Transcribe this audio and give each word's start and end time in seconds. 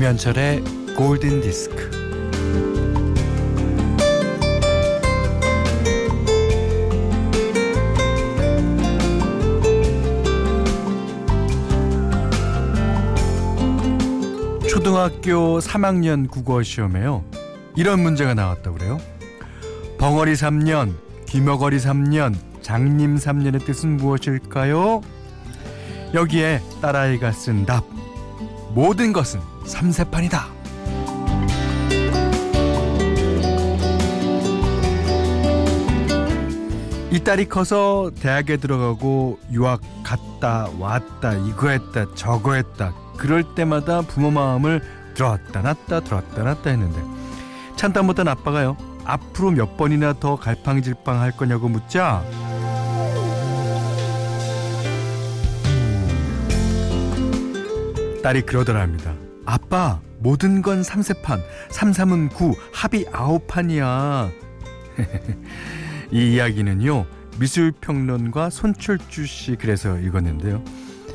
김현철의 0.00 0.64
골든 0.96 1.42
디스크. 1.42 1.90
초등학교 14.70 15.58
3학년 15.58 16.30
국어 16.30 16.62
시험에요. 16.62 17.22
이런 17.76 18.00
문제가 18.00 18.32
나왔다고 18.32 18.78
그래요. 18.78 18.98
벙어리 19.98 20.32
3년, 20.32 20.94
귀머거리 21.26 21.76
3년, 21.76 22.36
장님 22.62 23.16
3년의 23.16 23.66
뜻은 23.66 23.98
무엇일까요? 23.98 25.02
여기에 26.14 26.62
딸아이가 26.80 27.32
쓴 27.32 27.66
답. 27.66 27.99
모든 28.74 29.12
것은 29.12 29.40
삼세판이다. 29.66 30.60
이 37.12 37.18
딸이 37.24 37.48
커서 37.48 38.12
대학에 38.20 38.56
들어가고 38.56 39.40
유학 39.50 39.80
갔다 40.04 40.68
왔다 40.78 41.32
이거 41.32 41.68
했다 41.68 42.06
저거 42.14 42.54
했다 42.54 42.94
그럴 43.16 43.42
때마다 43.56 44.02
부모 44.02 44.30
마음을 44.30 44.80
들었다 45.14 45.60
놨다 45.60 46.00
들었다 46.00 46.42
놨다 46.44 46.70
했는데 46.70 47.02
참다 47.74 48.02
못한 48.02 48.28
아빠가요 48.28 48.76
앞으로 49.04 49.50
몇 49.50 49.76
번이나 49.76 50.12
더 50.20 50.36
갈팡질팡 50.36 51.20
할 51.20 51.32
거냐고 51.32 51.68
묻자 51.68 52.22
딸이 58.22 58.42
그러더랍니다. 58.42 59.14
아빠, 59.46 60.00
모든 60.18 60.62
건 60.62 60.82
삼세판, 60.82 61.40
삼삼은 61.70 62.28
구, 62.30 62.54
합이 62.72 63.06
아홉판이야. 63.12 64.30
이 66.12 66.34
이야기는요, 66.34 67.06
미술평론가 67.38 68.50
손철주 68.50 69.26
씨 69.26 69.56
그래서 69.56 69.98
읽었는데요. 69.98 70.62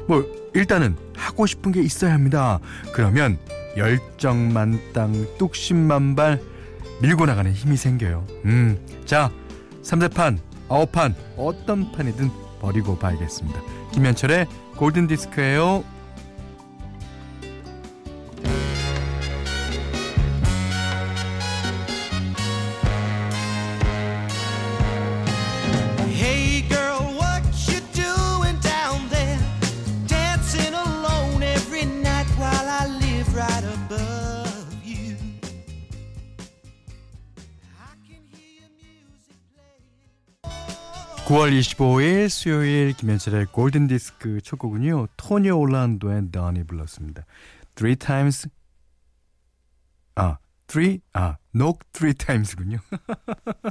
뭐, 0.08 0.26
일단은 0.54 0.96
하고 1.16 1.46
싶은 1.46 1.72
게 1.72 1.82
있어야 1.82 2.14
합니다. 2.14 2.60
그러면 2.94 3.38
열정 3.78 4.54
만땅, 4.54 5.38
뚝심 5.38 5.78
만발 5.78 6.42
밀고 7.02 7.26
나가는 7.26 7.52
힘이 7.52 7.78
생겨요. 7.78 8.26
음, 8.46 8.80
자, 9.06 9.32
삼세판, 9.84 10.40
아홉판, 10.70 11.14
어떤 11.38 11.92
판이든 11.92 12.32
버리고 12.60 12.98
봐야겠습니다. 12.98 13.62
김현철의 13.92 14.48
골든디스크예요. 14.78 15.95
9월 41.36 41.52
25일 41.52 42.30
수요일 42.30 42.94
김현철의 42.94 43.48
골든 43.48 43.88
디스크 43.88 44.40
첫 44.42 44.58
곡은요. 44.58 45.08
토니 45.18 45.50
올란도의 45.50 46.32
던이 46.32 46.64
불렀습니다. 46.64 47.26
Three 47.76 47.98
times 47.98 48.48
아, 50.16 50.38
three 50.68 51.02
아, 51.12 51.36
knock 51.54 51.80
three 51.92 52.14
times군요. 52.14 52.78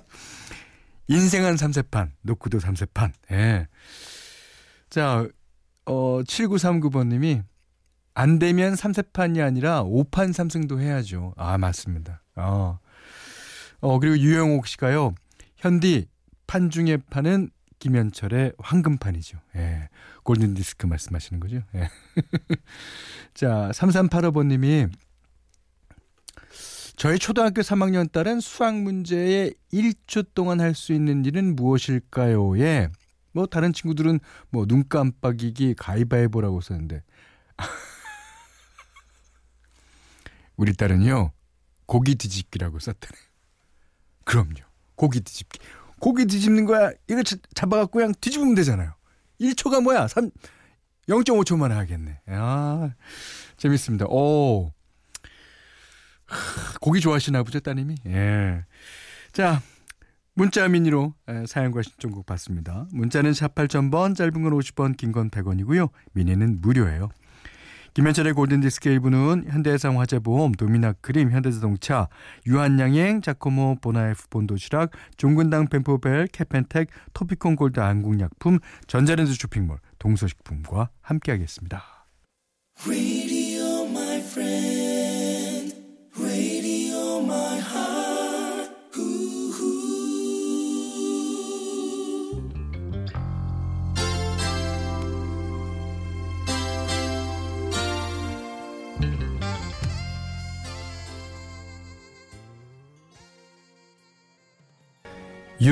인생은 1.09 1.57
삼세판, 1.57 2.13
노크도 2.21 2.61
삼세판. 2.61 3.15
예. 3.31 3.67
자, 4.91 5.27
어 5.87 6.21
7939번 6.23 7.07
님이 7.07 7.41
안 8.13 8.39
되면 8.39 8.77
삼세판이 8.77 9.41
아니라 9.41 9.81
오판 9.81 10.35
삼승도 10.35 10.83
해야죠. 10.83 11.33
아, 11.39 11.57
맞습니다. 11.57 12.21
어. 12.37 12.79
어, 13.81 13.99
그리고 14.01 14.19
유영옥 14.19 14.67
씨가요. 14.67 15.15
현디 15.57 16.09
판 16.47 16.69
중에 16.69 16.99
판은 17.09 17.51
김현철의 17.79 18.53
황금판이죠. 18.59 19.39
예. 19.57 19.89
골든 20.23 20.55
디스크 20.55 20.87
말씀하시는 20.87 21.41
거죠. 21.41 21.63
예. 21.75 21.89
자, 23.35 23.71
3385번 23.75 24.47
님이 24.47 24.87
저희 26.97 27.19
초등학교 27.19 27.61
3학년 27.61 28.11
딸은 28.11 28.41
수학 28.41 28.81
문제에 28.81 29.51
1초 29.73 30.29
동안 30.35 30.61
할 30.61 30.75
수 30.75 30.93
있는 30.93 31.25
일은 31.25 31.57
무엇일까요? 31.57 32.59
예. 32.61 32.89
뭐 33.33 33.47
다른 33.47 33.73
친구들은 33.73 34.21
뭐 34.51 34.65
눈 34.67 34.89
깜빡이기 34.89 35.75
가위바위보라고 35.75 36.61
썼는데 36.61 37.03
우리 40.57 40.73
딸은요 40.73 41.33
고기 41.87 42.15
뒤집기라고 42.15 42.79
썼더래. 42.79 43.19
그럼요. 44.25 44.55
고기 44.95 45.21
뒤집기. 45.21 45.59
고기 46.05 46.27
뒤집는 46.27 46.67
거야. 46.67 46.91
이거 47.09 47.23
자- 47.23 47.37
잡아갖고 47.55 47.99
그냥 47.99 48.13
뒤집으면 48.21 48.55
되잖아요. 48.57 48.93
1초가 49.41 49.83
뭐야? 49.83 50.07
3, 50.07 50.31
0.5초만 51.09 51.71
하겠네. 51.71 52.21
아, 52.27 52.91
재밌습니다. 53.57 54.05
오. 54.11 54.71
하, 56.27 56.79
고기 56.83 57.01
좋아하시나 57.01 57.43
보죠, 57.43 57.61
따님이? 57.61 57.95
예. 58.07 58.65
자, 59.33 59.63
문자 60.35 60.69
미니로 60.69 61.15
에, 61.27 61.47
사연과 61.47 61.81
신청곡 61.83 62.27
받습니다. 62.27 62.87
문자는 62.93 63.33
48,000번, 63.33 64.15
짧은 64.15 64.43
건 64.43 64.53
50원, 64.53 64.99
긴 64.99 65.11
건 65.11 65.31
100원이고요. 65.31 65.89
미니는 66.13 66.61
무료예요. 66.61 67.09
김현철의 67.95 68.33
골든디스크 68.33 68.91
1부는 68.91 69.49
현대해상 69.49 70.01
화재보험, 70.01 70.53
도미나크림, 70.53 71.31
현대자동차, 71.31 72.09
유한양행, 72.45 73.21
자코모, 73.21 73.77
보나에프 73.81 74.29
본도시락, 74.31 74.91
종근당 75.17 75.69
벤포벨, 75.69 76.27
캐펜텍, 76.27 76.89
토피콘 77.13 77.55
골드 77.55 77.79
안국약품, 77.79 78.59
전자랜드 78.89 79.33
쇼핑몰, 79.33 79.79
동서식품과 80.01 80.91
함께하겠습니다. 81.03 81.85
Radio, 82.85 83.87
my 83.89 84.19
friend. 84.19 85.73
Radio, 86.19 87.21
my 87.21 87.61
heart. 87.61 88.14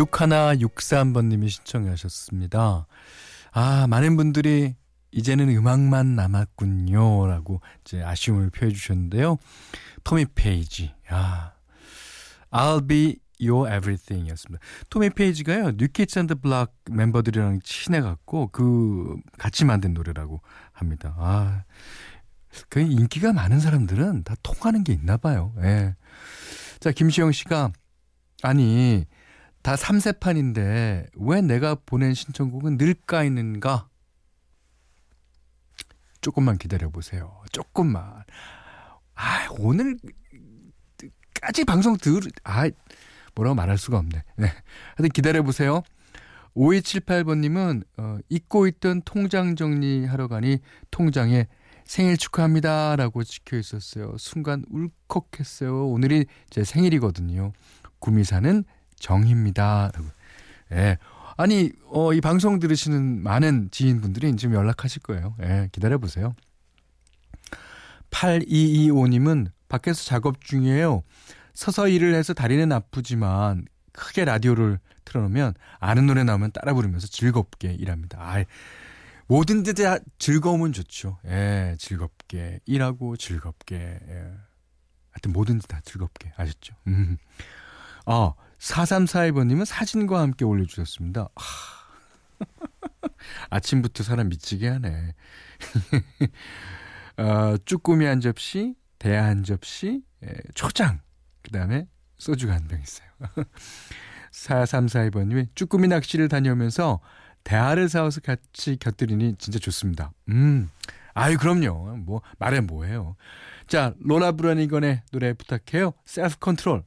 6163번님이 0.07 1.49
신청하셨습니다. 1.49 2.87
아, 3.53 3.87
많은 3.89 4.17
분들이 4.17 4.75
이제는 5.11 5.49
음악만 5.51 6.17
남았군요. 6.17 7.27
라고 7.27 7.61
이제 7.85 8.03
아쉬움을 8.03 8.51
표해 8.51 8.73
주셨는데요. 8.73 9.37
토미 10.05 10.27
페이지. 10.35 10.95
아, 11.09 11.53
I'll 12.51 12.89
be 12.89 13.19
your 13.41 13.69
everything 13.69 14.29
이었습니다. 14.29 14.65
토미 14.89 15.11
페이지가요, 15.11 15.73
New 15.77 15.95
Kids 15.95 16.19
on 16.19 16.26
the 16.26 16.37
Block 16.37 16.75
멤버들이랑 16.91 17.61
친해갖고 17.63 18.49
그 18.53 19.17
같이 19.39 19.65
만든 19.65 19.95
노래라고 19.95 20.41
합니다. 20.73 21.15
아, 21.19 21.65
그 22.69 22.81
인기가 22.81 23.33
많은 23.33 23.61
사람들은 23.61 24.25
다 24.25 24.35
통하는 24.43 24.85
게 24.85 24.93
있나 24.93 25.17
봐요. 25.17 25.55
예. 25.63 25.95
자, 26.81 26.91
김시영 26.91 27.33
씨가 27.33 27.73
아니, 28.43 29.07
다 29.63 29.75
3세판인데 29.77 31.09
왜 31.15 31.41
내가 31.41 31.75
보낸 31.75 32.15
신청곡은 32.15 32.79
늘 32.79 32.95
까이는가? 32.95 33.89
조금만 36.21 36.59
기다려 36.59 36.91
보세요. 36.91 37.41
조금만. 37.53 38.25
아, 39.15 39.49
오늘까지 39.59 40.03
방송 41.67 41.97
들 41.97 42.21
아, 42.45 42.69
뭐라고 43.35 43.55
말할 43.55 43.79
수가 43.79 43.99
없네. 43.99 44.23
네. 44.37 44.47
하여튼 44.97 45.09
기다려 45.13 45.43
보세요. 45.43 45.83
5278번 46.55 47.39
님은 47.39 47.83
어, 47.97 48.19
잊고 48.29 48.67
있던 48.67 49.03
통장 49.05 49.57
정리하러 49.57 50.29
가니 50.29 50.59
통장에 50.91 51.47
생일 51.85 52.17
축하합니다라고 52.17 53.25
찍혀 53.25 53.59
있었어요. 53.59 54.17
순간 54.19 54.65
울컥했어요. 54.71 55.89
오늘이 55.89 56.27
제 56.51 56.63
생일이거든요. 56.65 57.53
구미사는 57.99 58.65
정입니다. 59.03 59.91
라고. 59.93 60.07
예. 60.73 60.97
아니, 61.37 61.73
어, 61.89 62.13
이 62.13 62.21
방송 62.21 62.59
들으시는 62.61 63.23
많은 63.23 63.69
지인분들이 63.71 64.35
지금 64.37 64.55
연락하실 64.55 65.03
거예요. 65.03 65.35
예, 65.43 65.69
기다려보세요. 65.73 66.35
8225님은 68.11 69.51
밖에서 69.69 70.05
작업 70.05 70.41
중이에요. 70.43 71.03
서서 71.53 71.89
일을 71.89 72.15
해서 72.15 72.33
다리는 72.33 72.71
아프지만 72.71 73.67
크게 73.93 74.25
라디오를 74.25 74.79
틀어놓으면 75.05 75.55
아는 75.81 76.07
노래 76.07 76.23
나오면 76.23 76.53
따라 76.53 76.73
부르면서 76.75 77.07
즐겁게 77.09 77.73
일합니다. 77.73 78.19
아, 78.21 78.45
뭐든 79.27 79.65
다 79.65 79.99
즐거움은 80.19 80.73
좋죠. 80.73 81.19
예, 81.27 81.75
즐겁게 81.79 82.61
일하고 82.67 83.17
즐겁게. 83.17 83.77
예. 83.77 84.33
하여튼 85.11 85.33
뭐든지 85.33 85.67
다 85.67 85.81
즐겁게 85.85 86.33
아셨죠? 86.37 86.75
음. 86.87 87.19
아, 88.07 88.33
4342번님은 88.63 89.65
사진과 89.65 90.21
함께 90.21 90.45
올려주셨습니다. 90.45 91.29
아, 91.35 91.43
아침부터 93.51 94.05
사람 94.05 94.29
미치게 94.29 94.69
하네. 94.69 95.15
어, 97.19 97.57
쭈꾸미 97.65 98.05
한 98.05 98.21
접시, 98.21 98.75
대야 98.99 99.25
한 99.25 99.43
접시, 99.43 100.03
예, 100.25 100.29
초장, 100.55 101.01
그 101.43 101.51
다음에 101.51 101.89
소주가 102.19 102.55
한 102.55 102.69
병 102.69 102.81
있어요. 102.81 103.09
4342번님이 104.31 105.49
쭈꾸미 105.57 105.89
낚시를 105.89 106.29
다녀오면서 106.29 107.01
대하를 107.45 107.89
사와서 107.89 108.21
같이 108.21 108.77
곁들이니 108.77 109.35
진짜 109.39 109.59
좋습니다. 109.59 110.13
음, 110.29 110.71
아유, 111.15 111.37
그럼요. 111.37 111.97
뭐, 111.97 112.23
말해 112.39 112.61
뭐해요. 112.61 113.17
자, 113.67 113.93
로라 113.99 114.33
브라니건의 114.33 115.03
노래 115.11 115.33
부탁해요. 115.35 115.93
Self 116.07 116.39
Control. 116.39 116.85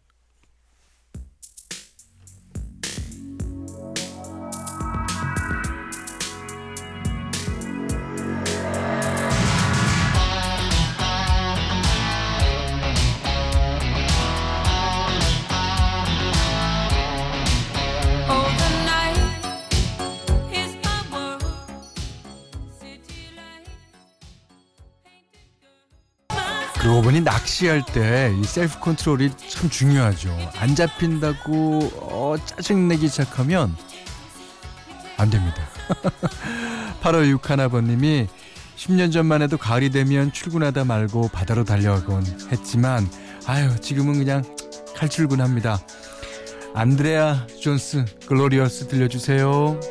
그러고 26.95 27.09
보니 27.09 27.21
낚시할 27.21 27.83
때 27.85 28.33
이 28.39 28.43
self 28.45 28.79
control이 28.79 29.31
참 29.49 29.69
중요하죠. 29.69 30.29
안 30.55 30.75
잡힌다고 30.75 31.91
어, 32.01 32.35
짜증내기 32.45 33.09
시작하면 33.09 33.75
안 35.17 35.29
됩니다. 35.29 35.57
8월 37.03 37.37
6하나번님이 37.37 38.27
10년 38.77 39.11
전만 39.11 39.41
해도 39.41 39.57
가을이 39.57 39.89
되면 39.89 40.31
출근하다 40.31 40.85
말고 40.85 41.27
바다로 41.33 41.65
달려가곤 41.65 42.23
했지만 42.53 43.09
아유 43.45 43.77
지금은 43.81 44.17
그냥 44.17 44.43
칼출근합니다. 44.95 45.79
안드레아 46.75 47.47
존스 47.61 48.05
Glorious 48.25 48.87
들려주세요. 48.87 49.81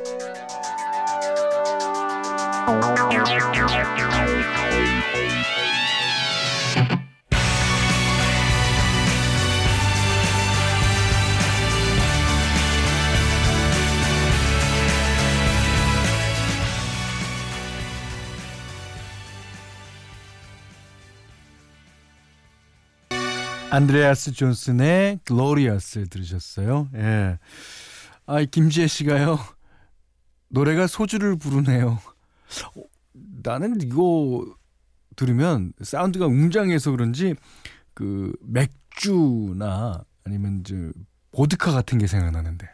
안드레아스 23.74 24.32
존슨의 24.34 25.18
글로리어스 25.24 26.08
들으셨어요. 26.08 26.88
예. 26.94 27.38
아, 28.24 28.44
김지혜 28.44 28.86
씨가요. 28.86 29.36
노래가 30.48 30.86
소주를 30.86 31.36
부르네요. 31.36 31.98
어, 32.76 32.82
나는 33.42 33.80
이거 33.80 34.46
들으면 35.16 35.72
사운드가 35.82 36.26
웅장해서 36.26 36.92
그런지 36.92 37.34
그 37.94 38.32
맥주나 38.42 40.04
아니면 40.24 40.62
저 40.64 40.76
보드카 41.32 41.72
같은 41.72 41.98
게 41.98 42.06
생각나는데. 42.06 42.68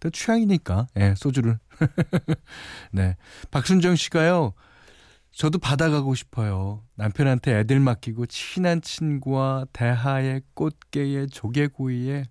또 0.00 0.08
취향이니까. 0.08 0.86
예, 0.96 1.14
소주를. 1.14 1.58
네. 2.90 3.16
박순정 3.50 3.96
씨가요. 3.96 4.54
저도 5.36 5.58
바다 5.58 5.90
가고 5.90 6.14
싶어요. 6.14 6.82
남편한테 6.94 7.58
애들 7.58 7.78
맡기고 7.78 8.24
친한 8.24 8.80
친구와 8.80 9.66
대하에 9.70 10.40
꽃게에 10.54 11.26
조개구이에 11.26 12.24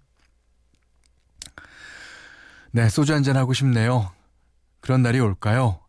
네 2.72 2.90
소주 2.90 3.14
한잔 3.14 3.38
하고 3.38 3.54
싶네요. 3.54 4.12
그런 4.80 5.04
날이 5.04 5.20
올까요? 5.20 5.80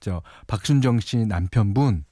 저 0.00 0.22
박순정 0.46 1.00
씨 1.00 1.18
남편분 1.26 2.06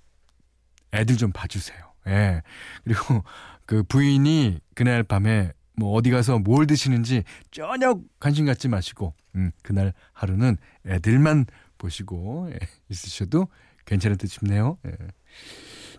애들 0.92 1.16
좀 1.16 1.32
봐주세요. 1.32 1.78
예 2.08 2.42
그리고 2.84 3.24
그 3.64 3.82
부인이 3.82 4.60
그날 4.74 5.02
밤에 5.02 5.52
뭐 5.74 5.94
어디 5.94 6.10
가서 6.10 6.38
뭘 6.38 6.66
드시는지 6.66 7.24
전혀 7.50 7.98
관심 8.20 8.44
갖지 8.44 8.68
마시고 8.68 9.14
음, 9.36 9.52
그날 9.62 9.94
하루는 10.12 10.58
애들만 10.86 11.46
보시고 11.84 12.50
예, 12.50 12.58
있으셔도 12.88 13.48
괜찮을 13.84 14.16
듯 14.16 14.28
싶네요. 14.28 14.78
예. 14.86 14.92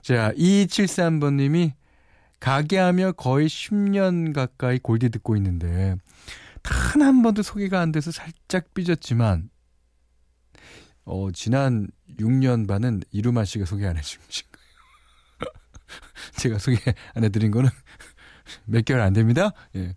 자, 0.02 0.32
2273번님이 0.34 1.74
가게하며 2.40 3.14
거의 3.14 3.48
10년 3.48 4.34
가까이 4.34 4.80
골디 4.80 5.10
듣고 5.10 5.36
있는데 5.36 5.96
단 6.62 7.02
한 7.02 7.22
번도 7.22 7.44
소개가 7.44 7.80
안 7.82 7.92
돼서 7.92 8.12
살짝 8.12 8.74
삐졌지만 8.74 9.50
어, 11.06 11.32
지난 11.32 11.88
6년 12.20 12.68
반은 12.68 13.02
이루마 13.12 13.46
씨가 13.46 13.66
소개 13.66 13.86
안 13.86 13.96
해주신 13.98 14.48
거예요. 14.52 15.54
제가 16.38 16.58
소개 16.58 16.78
안 17.14 17.24
해드린 17.24 17.52
거는 17.52 17.70
몇 18.66 18.84
개월 18.86 19.02
안 19.02 19.14
됩니다. 19.14 19.52
예. 19.76 19.96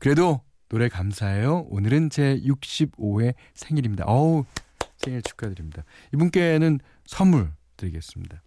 그래도 0.00 0.42
노래 0.68 0.88
감사해요. 0.88 1.66
오늘은 1.70 2.10
제 2.10 2.40
65회 2.40 3.34
생일입니다. 3.54 4.04
어우, 4.06 4.44
생일 4.98 5.22
축하드립니다. 5.22 5.84
이분께는 6.14 6.80
선물 7.06 7.50
드리겠습니다. 7.76 8.42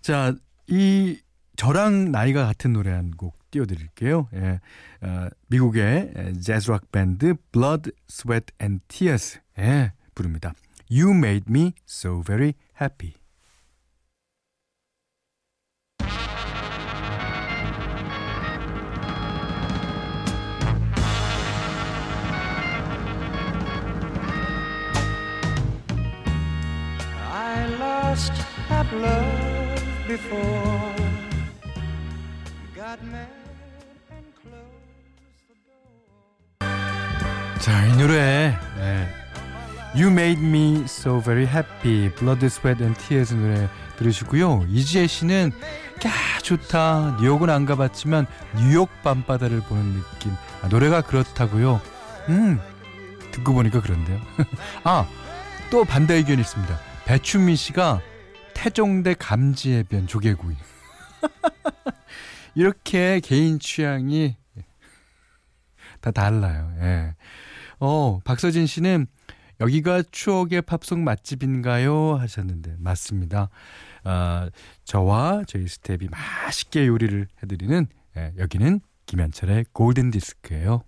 자, 0.00 0.34
이 0.66 1.20
저랑 1.56 2.12
나이가 2.12 2.46
같은 2.46 2.72
노래 2.72 2.90
한 2.92 3.10
곡 3.16 3.36
띄워드릴게요. 3.50 4.28
예, 4.34 4.60
어, 5.00 5.28
미국의 5.48 6.12
재즈락 6.42 6.92
밴드 6.92 7.34
Blood, 7.52 7.90
Sweat 8.10 8.52
and 8.60 8.82
Tears 8.88 9.40
예, 9.58 9.92
부릅니다. 10.14 10.52
You 10.90 11.10
made 11.12 11.46
me 11.48 11.72
so 11.88 12.22
very 12.22 12.54
happy. 12.80 13.14
Lost 28.18 28.32
that 28.68 28.92
love 28.92 29.82
before. 30.06 30.94
Got 32.74 32.98
mad. 33.04 33.28
자, 37.60 37.86
이 37.86 37.96
노래 37.96 38.56
네. 38.76 39.08
You 39.94 40.10
Made 40.10 40.42
Me 40.42 40.82
So 40.84 41.20
Very 41.20 41.46
Happy 41.46 42.08
Blood, 42.14 42.44
Sweat 42.46 42.82
and 42.82 42.98
Tears 43.00 43.34
노래 43.34 43.68
들으시고요. 43.98 44.66
이지혜 44.68 45.06
씨는 45.06 45.52
야 46.06 46.10
좋다. 46.42 47.18
뉴욕은 47.20 47.50
안 47.50 47.66
가봤지만 47.66 48.26
뉴욕 48.56 48.88
밤바다를 49.02 49.60
보는 49.60 49.94
느낌. 49.94 50.32
아, 50.62 50.68
노래가 50.68 51.02
그렇다고요. 51.02 51.80
음 52.28 52.60
듣고 53.32 53.54
보니까 53.54 53.80
그런데요. 53.80 54.18
아 54.84 55.06
또 55.70 55.84
반대 55.84 56.14
의견이 56.14 56.40
있습니다. 56.40 56.87
배춘미 57.08 57.56
씨가 57.56 58.02
태종대 58.52 59.14
감지해변 59.14 60.06
조개구이. 60.08 60.54
이렇게 62.54 63.20
개인 63.20 63.58
취향이 63.58 64.36
다 66.02 66.10
달라요. 66.10 66.70
예. 66.82 67.14
어, 67.80 68.20
박서진 68.24 68.66
씨는 68.66 69.06
여기가 69.58 70.02
추억의 70.10 70.60
팝송 70.60 71.02
맛집인가요? 71.02 72.16
하셨는데 72.16 72.76
맞습니다. 72.78 73.48
아, 74.04 74.50
저와 74.84 75.44
저희 75.46 75.66
스텝이 75.66 76.08
맛있게 76.10 76.86
요리를 76.86 77.26
해드리는 77.42 77.86
예, 78.18 78.34
여기는 78.36 78.80
김현철의 79.06 79.64
골든 79.72 80.10
디스크예요. 80.10 80.82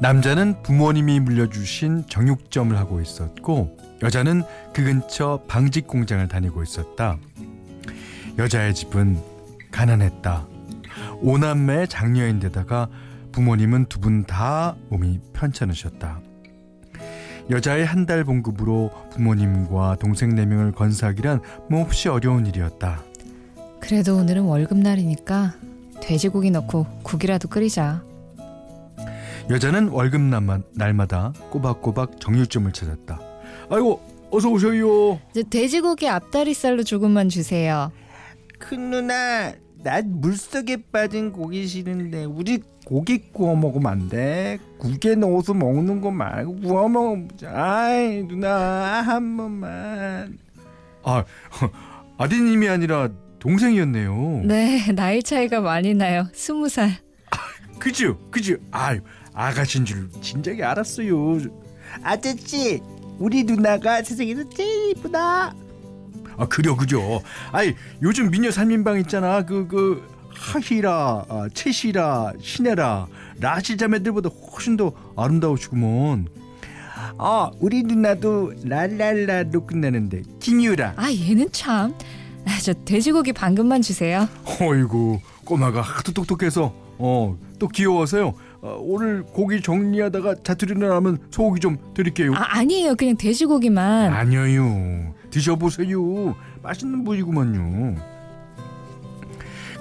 남자는 0.00 0.62
부모님이 0.62 1.20
물려주신 1.20 2.04
정육점을 2.08 2.76
하고 2.76 3.00
있었고 3.00 3.76
여자는 4.02 4.42
그 4.72 4.82
근처 4.82 5.42
방직 5.46 5.86
공장을 5.86 6.26
다니고 6.26 6.62
있었다. 6.62 7.18
여자의 8.38 8.74
집은 8.74 9.18
가난했다. 9.70 10.46
오남매의 11.20 11.88
장녀인데다가 11.88 12.88
부모님은 13.32 13.86
두 13.86 14.00
분 14.00 14.24
다 14.24 14.74
몸이 14.88 15.20
편찮으셨다. 15.34 16.20
여자의 17.50 17.84
한 17.84 18.06
달 18.06 18.24
봉급으로 18.24 18.90
부모님과 19.10 19.96
동생 20.00 20.34
네 20.34 20.46
명을 20.46 20.72
건사하기란 20.72 21.40
몹시 21.68 22.08
어려운 22.08 22.46
일이었다. 22.46 23.02
그래도 23.80 24.16
오늘은 24.16 24.42
월급날이니까 24.44 25.54
돼지고기 26.00 26.50
넣고 26.52 26.86
국이라도 27.02 27.48
끓이자. 27.48 28.02
여자는 29.50 29.88
월급 29.88 30.20
날마- 30.20 30.62
날마다 30.74 31.32
꼬박꼬박 31.50 32.20
정육점을 32.20 32.70
찾았다. 32.72 33.20
아이고 33.70 34.00
어서 34.30 34.48
오셔요. 34.48 35.18
이제 35.30 35.42
돼지고기 35.48 36.08
앞다리살로 36.08 36.84
조금만 36.84 37.28
주세요. 37.28 37.90
큰 38.58 38.90
누나 38.90 39.52
나 39.82 40.02
물속에 40.04 40.76
빠진 40.92 41.32
고기 41.32 41.66
싫은데 41.66 42.24
우리 42.26 42.60
고기 42.84 43.18
구워 43.32 43.56
먹으면 43.56 43.90
안 43.90 44.08
돼? 44.08 44.58
국에 44.78 45.14
넣어서 45.16 45.54
먹는 45.54 46.00
거 46.00 46.10
말고 46.10 46.56
구워 46.60 46.88
먹자 46.88 47.50
아이 47.52 48.22
누나 48.22 49.00
한 49.02 49.36
번만 49.36 50.38
아 51.02 51.24
아드님이 52.18 52.68
아니라 52.68 53.08
동생이었네요. 53.40 54.42
네, 54.44 54.92
나이 54.92 55.22
차이가 55.22 55.60
많이 55.60 55.94
나요. 55.94 56.28
스무 56.34 56.68
살. 56.68 56.90
그죠 57.78 58.18
그죠. 58.30 58.56
아유 58.70 59.00
아가씨인 59.40 59.84
줄 59.86 60.08
진작에 60.20 60.62
알았어요. 60.62 61.38
아저씨 62.02 62.80
우리 63.18 63.44
누나가 63.44 64.02
세상에서 64.02 64.48
제일 64.50 64.90
이쁘다 64.90 65.54
아 66.36 66.46
그려 66.48 66.76
그죠. 66.76 67.22
아이 67.52 67.74
요즘 68.02 68.30
미녀 68.30 68.50
3인방 68.50 69.00
있잖아. 69.00 69.44
그그 69.44 70.08
하희라, 70.32 71.24
아, 71.28 71.48
채시라, 71.52 72.32
신혜라, 72.40 73.06
라시 73.40 73.76
자매들보다 73.76 74.30
훨씬 74.52 74.76
더 74.76 74.92
아름다우시구먼. 75.16 76.28
어 77.18 77.50
우리 77.60 77.82
누나도 77.82 78.52
랄랄라로 78.64 79.66
끝나는데 79.66 80.22
김유라 80.38 80.94
아, 80.96 81.10
얘는 81.10 81.48
참. 81.52 81.94
아, 82.46 82.58
저 82.62 82.72
돼지고기 82.72 83.32
반금만 83.32 83.82
주세요. 83.82 84.28
어이구 84.60 85.20
꼬마가 85.44 85.80
하도 85.80 86.12
똑똑해서 86.12 86.74
어 86.98 87.36
또 87.60 87.68
귀여워서요. 87.68 88.34
어, 88.62 88.76
오늘 88.78 89.22
고기 89.22 89.62
정리하다가 89.62 90.36
자투리 90.42 90.74
나면 90.74 91.18
소고기 91.30 91.60
좀 91.60 91.78
드릴게요. 91.94 92.34
아, 92.34 92.58
아니에요. 92.58 92.94
그냥 92.94 93.16
돼지고기만. 93.16 94.12
아니요 94.12 95.14
드셔보세요. 95.30 96.36
맛있는 96.62 97.04
부위구만요. 97.04 97.96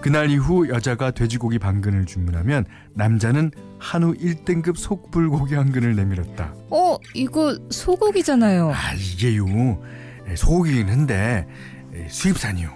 그날 0.01 0.29
이후 0.29 0.69
여자가 0.69 1.11
돼지고기 1.11 1.59
반근을 1.59 2.05
주문하면 2.05 2.63
남자는 2.93 3.51
한우 3.79 4.13
1등급 4.13 4.77
속불고기 4.77 5.55
한 5.55 5.73
근을 5.73 5.95
내밀었다. 5.97 6.53
어, 6.69 6.95
이거 7.13 7.57
소고기잖아요. 7.69 8.71
아 8.73 8.93
이게요 8.93 9.81
에, 10.27 10.35
소고기긴 10.37 10.89
한데 10.89 11.45
에, 11.93 12.07
수입산이요. 12.07 12.69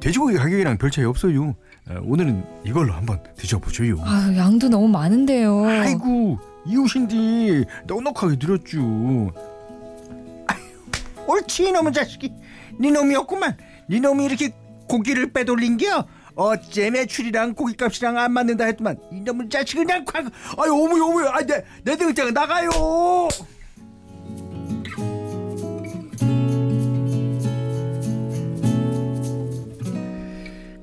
돼지고기 0.00 0.36
가격이랑 0.36 0.78
별 0.78 0.92
차이 0.92 1.04
없어요. 1.04 1.56
어, 1.88 2.00
오늘은 2.02 2.44
이걸로 2.64 2.92
한번 2.94 3.20
드셔보셔요. 3.36 3.96
아, 4.00 4.32
양도 4.36 4.68
너무 4.68 4.88
많은데요. 4.88 5.64
아이고 5.66 6.38
이웃인데 6.66 7.64
넉넉하게 7.86 8.36
드렸죠. 8.38 9.32
옳지 11.26 11.68
이놈의 11.68 11.92
자식이 11.92 12.32
네 12.78 12.90
놈이었구만 12.90 13.56
네 13.88 13.98
놈이 14.00 14.24
이렇게 14.26 14.50
고기를 14.88 15.32
빼돌린겨 15.32 16.06
어째 16.36 16.90
매출이랑 16.90 17.54
고기값이랑 17.54 18.18
안 18.18 18.32
맞는다 18.32 18.64
했더만 18.66 18.98
이놈의 19.12 19.48
자식 19.48 19.76
그냥 19.76 20.04
콱 20.04 20.26
아유 20.58 20.72
어머니 20.72 21.00
어머니 21.00 21.28
아내 21.28 21.64
내 21.82 21.96
등장 21.96 22.32
나가요. 22.34 22.70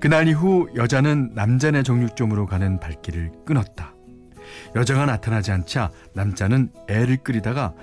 그날 0.01 0.27
이후 0.27 0.67
여자는 0.75 1.31
남자네 1.35 1.83
정육점으로 1.83 2.47
가는 2.47 2.79
발길을 2.79 3.31
끊었다. 3.45 3.93
여자가 4.75 5.05
나타나지 5.05 5.51
않자 5.51 5.91
남자는 6.15 6.71
애를 6.89 7.17
끓이다가 7.17 7.75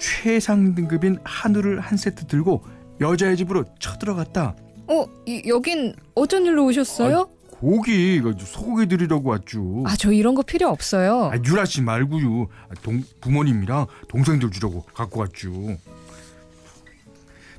최상 0.00 0.74
등급인 0.74 1.18
한우를 1.22 1.78
한 1.78 1.96
세트 1.96 2.26
들고 2.26 2.64
여자의 3.00 3.36
집으로 3.36 3.64
쳐들어갔다. 3.78 4.56
어, 4.88 5.06
이, 5.26 5.44
여긴 5.46 5.94
어쩐 6.16 6.44
일로 6.44 6.66
오셨어요? 6.66 7.30
고기 7.50 8.16
이거 8.16 8.34
소고기 8.36 8.88
드리려고 8.88 9.30
왔죠. 9.30 9.84
아, 9.86 9.94
저 9.96 10.10
이런 10.10 10.34
거 10.34 10.42
필요 10.42 10.68
없어요. 10.68 11.30
아, 11.32 11.36
유라 11.36 11.66
씨 11.66 11.82
말고요. 11.82 12.48
아, 12.68 12.74
동, 12.82 13.00
부모님이랑 13.20 13.86
동생들 14.08 14.50
주려고 14.50 14.82
갖고 14.92 15.20
왔죠. 15.20 15.52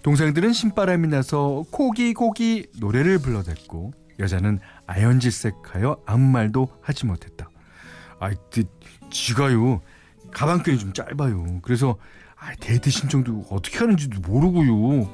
동생들은 0.04 0.52
신바람이 0.52 1.08
나서 1.08 1.64
고기 1.72 2.14
고기 2.14 2.66
노래를 2.80 3.20
불러댔고 3.20 3.94
여자는 4.20 4.60
아연질색하여 4.88 6.04
아무 6.06 6.32
말도 6.32 6.70
하지 6.82 7.06
못했다. 7.06 7.50
아이, 8.20 8.36
그, 8.52 8.64
지가요 9.10 9.82
가방끈이 10.32 10.78
좀 10.80 10.94
짧아요. 10.94 11.60
그래서 11.62 11.98
아, 12.38 12.54
데이트 12.60 12.90
신청도 12.90 13.48
어떻게 13.52 13.78
하는지도 13.80 14.22
모르고요. 14.22 15.10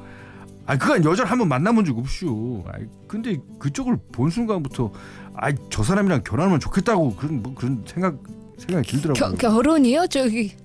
아, 0.66 0.78
그간 0.78 1.04
여자를 1.04 1.32
한번 1.32 1.48
만나본 1.48 1.86
적 1.86 1.98
없슈. 1.98 2.64
아, 2.68 2.78
근데 3.08 3.38
그쪽을 3.60 3.98
본 4.12 4.30
순간부터 4.30 4.92
아, 5.34 5.52
저 5.70 5.84
사람이랑 5.84 6.24
결혼하면 6.24 6.60
좋겠다고 6.60 7.16
그런 7.16 7.42
뭐 7.42 7.54
그런 7.56 7.84
생각 7.88 8.18
생각이 8.58 8.92
들더라고요. 8.92 9.38
겨, 9.38 9.50
결혼이요? 9.50 10.08
저기 10.08 10.56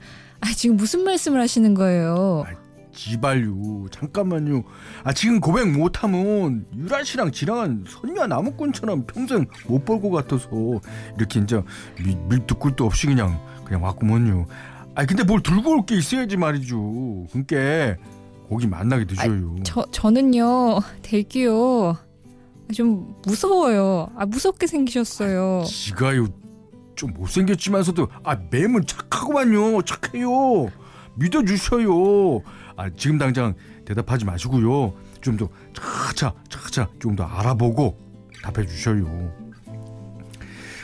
아, 0.41 0.53
지금 0.55 0.77
무슨 0.77 1.05
말씀을 1.05 1.41
하시는 1.41 1.75
거예요? 1.75 2.45
지발요 2.92 3.87
잠깐만요. 3.90 4.62
아 5.04 5.12
지금 5.12 5.40
고백 5.40 5.70
못하면 5.70 6.66
유라 6.76 7.04
씨랑 7.04 7.32
지랑한 7.32 7.84
선녀 7.88 8.26
나무꾼처럼 8.26 9.06
평생 9.06 9.46
못볼것 9.66 10.11
같아서 10.12 10.49
이렇게 11.16 11.40
이제 11.40 11.62
미- 12.04 12.16
밀도 12.28 12.56
꿀도 12.56 12.84
없이 12.87 13.06
그냥 13.06 13.40
그냥 13.64 13.82
왔구먼요. 13.82 14.46
아 14.94 15.06
근데 15.06 15.25
뭘 15.25 15.42
들고 15.42 15.70
올 15.70 15.87
게 15.87 15.96
있어야지 15.96 16.37
말이죠. 16.37 17.26
그니까 17.32 17.56
고기 18.49 18.66
만나게 18.66 19.06
드셔요. 19.06 19.56
저 19.64 19.84
저는요 19.90 20.80
될게요. 21.02 21.96
좀 22.75 23.14
무서워요. 23.26 24.11
아 24.16 24.26
무섭게 24.26 24.66
생기셨어요. 24.66 25.64
지가요. 25.66 26.28
좀 26.94 27.14
못생겼지만서도 27.14 28.08
아 28.22 28.37
매물 28.50 28.84
착하구만요. 28.84 29.82
착해요. 29.82 30.68
믿어주셔요 31.14 32.40
아 32.76 32.88
지금 32.97 33.19
당장 33.19 33.55
대답하지 33.85 34.25
마시고요 34.25 34.95
좀 35.21 35.37
더 35.37 35.49
차차 35.73 36.33
차차 36.49 36.88
좀 36.99 37.17
더 37.17 37.25
알아보고 37.25 37.97
답해 38.43 38.67
주셔요 38.67 39.33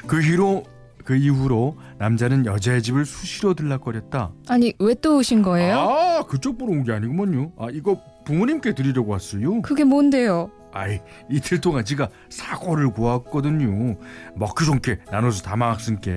그 0.06 0.22
이후로 0.22 0.64
그 1.04 1.16
이후로 1.16 1.76
남자는 1.98 2.46
여자의 2.46 2.82
집을 2.82 3.04
수시로 3.04 3.54
들락거렸다 3.54 4.30
아니 4.48 4.72
왜 4.78 4.94
또 4.94 5.16
오신 5.18 5.42
거예요? 5.42 5.78
아 5.78 6.22
그쪽 6.24 6.58
보러 6.58 6.72
온 6.72 6.84
게 6.84 6.92
아니구먼요 6.92 7.52
아 7.58 7.68
이거 7.72 8.00
부모님께 8.24 8.74
드리려고 8.74 9.12
왔어요 9.12 9.62
그게 9.62 9.84
뭔데요? 9.84 10.50
아이 10.72 11.00
이틀 11.30 11.60
동안 11.62 11.82
지가 11.82 12.10
사고를 12.28 12.90
구웠거든요. 12.92 13.96
먹기 14.36 14.66
좋게 14.66 14.98
나눠서 15.10 15.42
담아왔으니까 15.42 16.10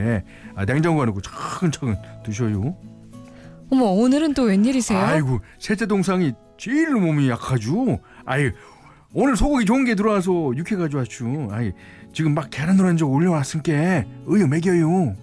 아, 0.55 0.65
냉장고에 0.65 1.05
넣고 1.05 1.21
차근차근 1.21 1.95
드셔요. 2.25 2.75
어머 3.71 3.85
오늘은 3.85 4.33
또 4.33 4.43
웬일이세요? 4.43 4.99
아이고 4.99 5.39
셋째 5.57 5.85
동상이 5.85 6.33
제일 6.57 6.91
몸이 6.91 7.29
약하죠. 7.29 7.99
아이 8.25 8.51
오늘 9.13 9.35
소고기 9.37 9.65
좋은 9.65 9.85
게 9.85 9.95
들어와서 9.95 10.51
육회 10.55 10.75
가져왔죠. 10.75 11.47
아이 11.51 11.71
지금 12.13 12.33
막 12.33 12.49
계란 12.51 12.75
노란젓 12.75 13.07
올려놨으니까 13.07 13.73
의여 14.25 14.47
먹여요. 14.47 15.15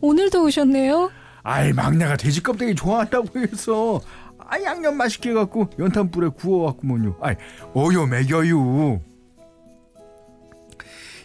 오늘도 0.00 0.44
오셨네요? 0.44 1.10
아이 1.44 1.72
막내가 1.72 2.16
돼지 2.16 2.42
껍데기 2.42 2.74
좋아한다고 2.74 3.38
해서 3.38 4.00
아 4.38 4.60
양념 4.62 4.96
맛있게 4.96 5.30
해갖고 5.30 5.70
연탄불에 5.78 6.30
구워갖고만요. 6.30 7.18
아이 7.20 7.36
어여 7.76 8.06
먹여요. 8.06 9.00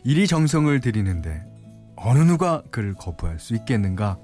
일이 0.04 0.28
정성을 0.28 0.80
들이는데 0.82 1.44
어느 1.96 2.20
누가 2.20 2.62
그를 2.70 2.94
거부할 2.94 3.40
수 3.40 3.56
있겠는가? 3.56 4.20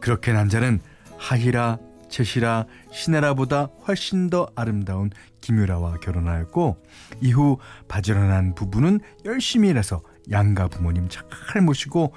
그렇게 0.00 0.32
남자는 0.32 0.80
하히라, 1.18 1.78
채시라, 2.08 2.64
시네라보다 2.90 3.68
훨씬 3.86 4.30
더 4.30 4.48
아름다운 4.54 5.10
김유라와 5.40 5.96
결혼하였고 6.00 6.82
이후 7.20 7.58
바지런한 7.88 8.54
부부는 8.54 9.00
열심히 9.24 9.68
일해서 9.68 10.00
양가 10.30 10.68
부모님 10.68 11.08
잘 11.08 11.62
모시고 11.62 12.14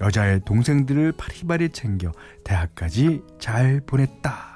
여자의 0.00 0.40
동생들을 0.44 1.12
바리바리 1.12 1.70
챙겨 1.70 2.12
대학까지 2.44 3.22
잘 3.38 3.80
보냈다. 3.86 4.53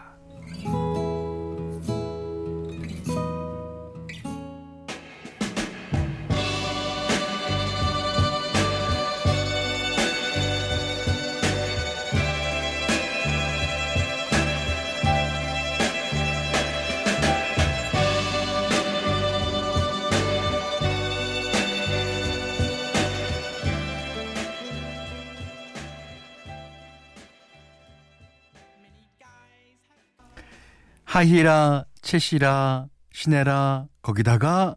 하히라, 31.09 31.87
채시라, 32.03 32.87
시네라, 33.13 33.87
거기다가 34.03 34.77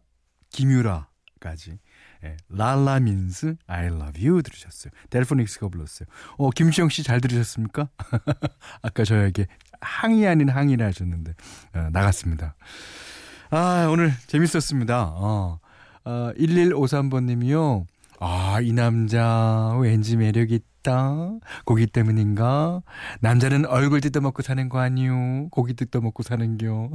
김유라까지. 0.50 1.78
예, 2.24 2.38
랄라 2.48 3.02
민스 3.02 3.56
I 3.68 3.88
love 3.88 4.26
you 4.26 4.42
들으셨어요. 4.42 4.92
델포닉스가 5.10 5.68
불렀어요. 5.68 6.08
어, 6.38 6.50
김시영 6.52 6.88
씨 6.90 7.04
잘 7.04 7.20
들으셨습니까? 7.20 7.90
아까 8.82 9.04
저에게 9.04 9.48
항이 9.82 10.26
아닌 10.26 10.48
항이라 10.48 10.86
하셨는데 10.86 11.34
어, 11.74 11.90
나갔습니다. 11.92 12.56
아, 13.50 13.88
오늘 13.92 14.14
재밌었습니다. 14.28 15.14
어. 15.16 15.60
어 16.06 16.32
1153번 16.38 17.26
님이요. 17.26 17.86
아, 18.20 18.60
이 18.62 18.72
남자 18.72 19.76
왠지 19.80 20.16
매력 20.16 20.52
있다. 20.52 20.71
고기 21.66 21.88
때문인가? 21.88 22.82
남자는 23.20 23.66
얼굴 23.66 24.02
뜯어 24.02 24.22
먹고 24.22 24.42
사는 24.42 24.70
거 24.70 24.80
아니요. 24.80 25.50
고기 25.50 25.74
뜯어 25.74 26.02
먹고 26.02 26.24
사는겨. 26.24 26.90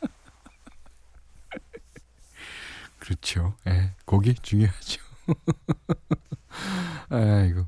그렇죠. 2.98 3.54
예, 3.66 3.92
고기 4.04 4.34
중요하죠. 4.34 5.00
아이고. 7.10 7.66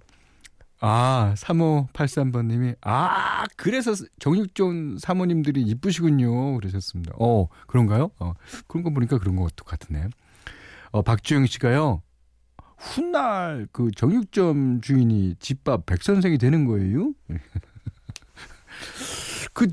아, 0.86 1.32
3583번 1.38 2.46
님이, 2.46 2.74
아, 2.82 3.44
그래서 3.56 3.94
정육점 4.18 4.98
사모님들이 4.98 5.62
이쁘시군요. 5.62 6.56
그러셨습니다. 6.56 7.14
어, 7.18 7.48
그런가요? 7.66 8.10
어, 8.18 8.34
그런 8.66 8.84
거 8.84 8.90
보니까 8.90 9.18
그런 9.18 9.36
것 9.36 9.56
같으네. 9.56 10.08
어, 10.90 11.00
박주영 11.00 11.46
씨가요, 11.46 12.02
훗날 12.76 13.68
그 13.72 13.90
정육점 13.94 14.80
주인이 14.80 15.36
집밥 15.38 15.86
백선생이 15.86 16.38
되는 16.38 16.64
거예요? 16.64 17.12
그 19.52 19.68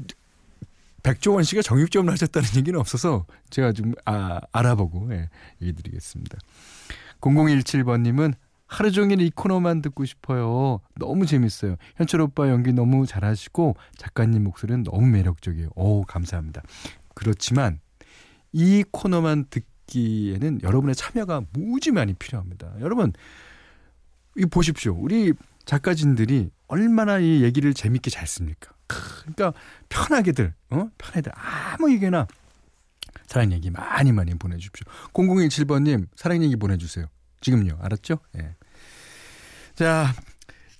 백종원 1.04 1.44
씨가 1.44 1.62
정육점을 1.62 2.12
하셨다는 2.12 2.50
얘기는 2.58 2.80
없어서 2.80 3.26
제가 3.50 3.74
좀 3.74 3.94
아, 4.06 4.40
알아보고 4.52 5.14
예, 5.14 5.30
얘기 5.62 5.74
드리겠습니다. 5.74 6.38
0017번님은 7.22 8.34
하루 8.68 8.92
종일 8.92 9.22
이 9.22 9.30
코너만 9.30 9.82
듣고 9.82 10.06
싶어요. 10.06 10.80
너무 10.96 11.26
재밌어요. 11.26 11.76
현철 11.98 12.22
오빠 12.22 12.50
연기 12.50 12.72
너무 12.72 13.06
잘하시고 13.06 13.76
작가님 13.98 14.44
목소리는 14.46 14.84
너무 14.84 15.08
매력적이에요. 15.08 15.70
오 15.76 16.04
감사합니다. 16.04 16.62
그렇지만 17.14 17.80
이 18.54 18.84
코너 18.92 19.46
만들기에는 19.50 20.62
여러분의 20.64 20.96
참여가 20.96 21.42
무지 21.52 21.92
많이 21.92 22.14
필요합니다. 22.14 22.74
여러분 22.80 23.12
이 24.38 24.46
보십시오. 24.46 24.96
우리 24.98 25.34
작가진들이 25.66 26.50
얼마나 26.68 27.20
이 27.20 27.44
얘기를 27.44 27.74
재밌게 27.74 28.10
잘 28.10 28.26
씁니까? 28.26 28.72
그러니까 28.88 29.54
편하게들, 29.90 30.54
어? 30.70 30.90
편하게들 30.98 31.32
아무 31.36 31.92
얘기나 31.92 32.28
사랑 33.28 33.52
얘기 33.52 33.70
많이 33.70 34.12
많이 34.12 34.34
보내주십시오. 34.36 34.86
0017번님 35.14 36.08
사랑 36.16 36.44
얘기 36.44 36.56
보내주세요. 36.56 37.08
지금요, 37.42 37.78
알았죠? 37.82 38.20
예. 38.38 38.56
자, 39.76 40.14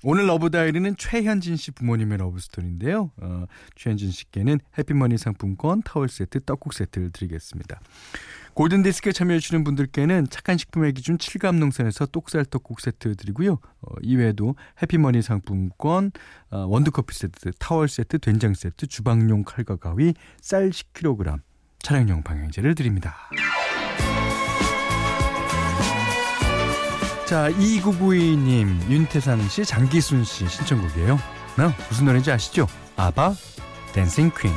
오늘 0.04 0.28
Love 0.28 0.50
Diary는 0.50 0.96
최현진 0.98 1.58
씨 1.58 1.72
부모님의 1.72 2.18
love 2.18 2.40
story인데요. 2.40 3.12
어, 3.18 3.46
최현진 3.76 4.12
씨께는 4.12 4.60
해피머니 4.78 5.18
상품권, 5.18 5.82
타월 5.84 6.10
세트, 6.10 6.44
떡국 6.46 6.74
세트를 6.74 7.12
드리겠습니다. 7.12 7.80
골든 8.54 8.84
디스크에 8.84 9.12
참여해 9.14 9.40
주시는 9.40 9.64
분들께는 9.64 10.28
착한 10.30 10.58
식품의 10.58 10.94
기준 10.94 11.18
7감 11.18 11.56
농산에서 11.58 12.06
똑살 12.08 12.46
떡국 12.46 12.82
세트 12.82 13.16
드리고요. 13.16 13.54
어, 13.54 13.94
이외에도 14.02 14.56
해피머니 14.82 15.22
상품권, 15.22 16.12
어, 16.50 16.66
원두커피 16.68 17.16
세트, 17.16 17.52
타월 17.60 17.88
세트, 17.88 18.20
된장 18.20 18.54
세트, 18.54 18.88
주방용 18.88 19.44
칼과 19.44 19.78
가위, 19.78 20.14
쌀 20.42 20.70
10kg, 20.70 21.40
차량용 21.80 22.24
방향제를 22.24 22.76
드립니다. 22.76 23.16
자, 27.26 27.50
2992님, 27.52 28.90
윤태상 28.90 29.48
씨, 29.48 29.64
장기순 29.64 30.26
씨 30.26 30.48
신청곡이에요. 30.50 31.18
나 31.58 31.74
무슨 31.90 32.06
노래인지 32.06 32.30
아시죠? 32.30 32.68
아바, 32.98 33.34
댄싱 33.94 34.32
퀸. 34.38 34.52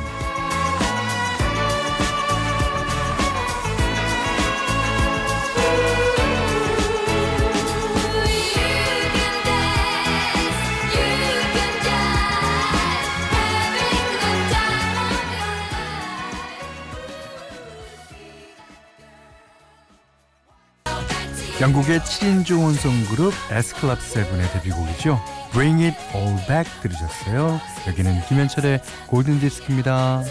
영국의 21.65 21.99
7인조 22.01 22.59
혼성 22.61 23.05
그룹 23.05 23.33
에스클럽 23.49 23.99
세븐의 23.99 24.51
데뷔곡이죠. 24.51 25.19
Bring 25.51 25.83
It 25.83 25.97
All 26.15 26.37
Back 26.45 26.71
들으셨어요. 26.83 27.59
여기는 27.87 28.21
김현철의 28.27 28.81
골든 29.07 29.39
디스크입니다. 29.39 30.21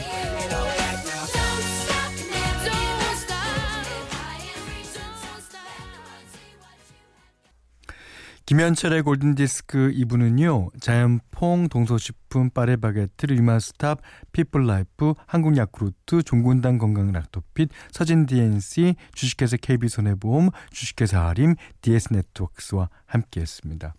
김현철의 8.46 9.02
골든디스크 9.02 9.92
2부는요. 9.92 10.78
자연퐁, 10.78 11.68
동서식품, 11.70 12.50
파리바게뜨, 12.50 13.24
리마스탑, 13.26 14.00
피플라이프, 14.32 15.14
한국야쿠르트, 15.26 16.22
종근당 16.24 16.76
건강락토핏, 16.76 17.70
서진DNC, 17.90 18.96
주식회사 19.14 19.56
KB손해보험, 19.56 20.50
주식회사 20.70 21.26
아림, 21.26 21.54
DS네트워크스와 21.80 22.90
함께했습니다. 23.06 23.94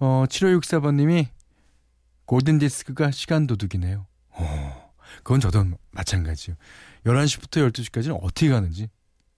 어, 0.00 0.24
7564번님이 0.28 1.28
골든디스크가 2.24 3.12
시간 3.12 3.46
도둑이네요. 3.46 4.08
어, 4.30 4.92
그건 5.18 5.38
저도 5.38 5.66
마찬가지요. 5.92 6.56
11시부터 7.06 7.70
12시까지는 7.70 8.18
어떻게 8.22 8.48
가는지 8.48 8.88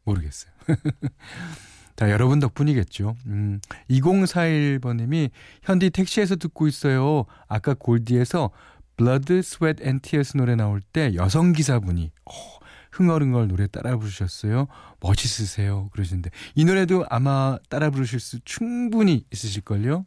모르겠어요. 0.05 0.51
자, 1.97 2.11
여러분 2.11 2.41
덕분이겠죠. 2.41 3.15
음, 3.27 3.61
2041번님이 3.91 5.31
현디 5.63 5.91
택시에서 5.91 6.37
듣고 6.37 6.67
있어요. 6.67 7.25
아까 7.49 7.75
골디에서 7.75 8.51
Blood, 8.97 9.33
Sweat 9.39 9.83
and 9.83 10.09
Tears 10.09 10.37
노래 10.37 10.55
나올 10.55 10.81
때 10.81 11.15
여성 11.15 11.53
기사분이 11.53 12.11
어, 12.25 12.33
흥얼흥얼 12.93 13.49
노래 13.49 13.67
따라 13.67 13.97
부르셨어요. 13.97 14.67
멋있으세요. 15.01 15.89
그러시는데 15.93 16.31
이 16.55 16.65
노래도 16.65 17.05
아마 17.11 17.59
따라 17.69 17.91
부르실 17.91 18.21
수 18.21 18.41
충분히 18.45 19.25
있으실걸요. 19.33 20.07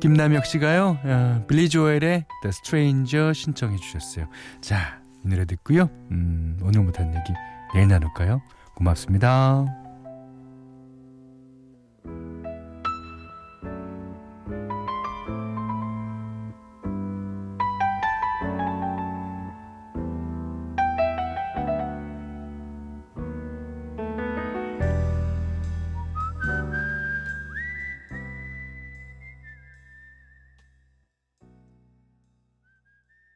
김남혁 0.00 0.46
씨가요. 0.46 0.98
어, 1.02 1.44
빌리 1.48 1.68
조엘의 1.68 2.00
The 2.42 2.48
Stranger 2.48 3.34
신청해 3.34 3.76
주셨어요. 3.78 4.28
자, 4.60 5.00
이 5.24 5.28
노래 5.28 5.44
듣고요. 5.44 5.90
음, 6.10 6.58
오늘 6.62 6.82
못한 6.82 7.08
얘기 7.14 7.32
내일 7.74 7.88
나눌까요? 7.88 8.40
고맙습니다. 8.74 9.89